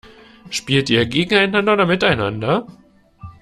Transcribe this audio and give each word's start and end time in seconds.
Spielt 0.49 0.89
ihr 0.89 1.05
gegeneinander 1.05 1.73
oder 1.73 1.85
miteinander? 1.85 2.65